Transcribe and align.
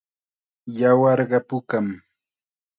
Yawarqa 0.77 1.39
pukam. 1.47 1.87